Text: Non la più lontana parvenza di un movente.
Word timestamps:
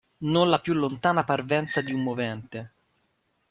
Non 0.25 0.49
la 0.49 0.57
più 0.59 0.73
lontana 0.73 1.23
parvenza 1.23 1.79
di 1.81 1.93
un 1.93 2.01
movente. 2.01 2.71